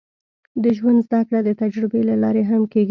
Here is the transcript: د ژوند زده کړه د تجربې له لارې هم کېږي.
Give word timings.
د 0.63 0.65
ژوند 0.77 0.99
زده 1.07 1.19
کړه 1.27 1.39
د 1.47 1.49
تجربې 1.61 2.01
له 2.09 2.15
لارې 2.23 2.43
هم 2.49 2.61
کېږي. 2.71 2.79